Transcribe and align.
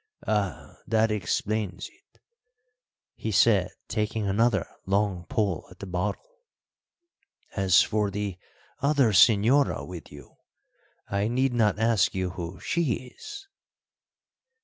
"Ah, 0.25 0.77
that 0.87 1.11
explains 1.11 1.87
it," 1.87 2.19
he 3.13 3.31
said, 3.31 3.69
taking 3.87 4.25
another 4.25 4.65
long 4.87 5.25
pull 5.29 5.67
at 5.69 5.77
the 5.77 5.85
bottle. 5.85 6.39
"As 7.55 7.83
for 7.83 8.09
the 8.09 8.39
other 8.81 9.11
señora 9.11 9.85
with 9.85 10.11
you, 10.11 10.37
I 11.07 11.27
need 11.27 11.53
not 11.53 11.77
ask 11.77 12.15
you 12.15 12.31
who 12.31 12.59
she 12.59 13.13
is." 13.15 13.47